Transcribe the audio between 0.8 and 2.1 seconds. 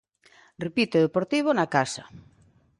o Deportivo na casa.